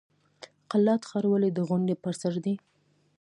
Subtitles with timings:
[0.71, 2.55] قلات ښار ولې د غونډۍ په سر دی؟